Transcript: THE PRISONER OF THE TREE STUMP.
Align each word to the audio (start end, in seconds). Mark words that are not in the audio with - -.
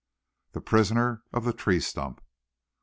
THE 0.53 0.61
PRISONER 0.61 1.21
OF 1.31 1.43
THE 1.45 1.53
TREE 1.53 1.79
STUMP. 1.79 2.21